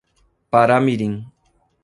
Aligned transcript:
Paramirim 0.51 1.13